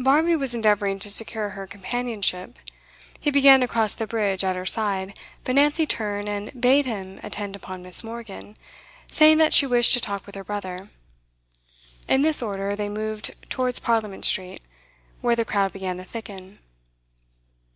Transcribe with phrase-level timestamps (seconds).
[0.00, 2.58] Barmby was endeavouring to secure her companionship.
[3.20, 7.20] He began to cross the bridge at her side, but Nancy turned and bade him
[7.22, 8.02] attend upon Miss.
[8.02, 8.56] Morgan,
[9.12, 10.88] saying that she wished to talk with her brother.
[12.08, 14.60] In this order they moved towards Parliament Street,
[15.20, 16.58] where the crowd began to thicken.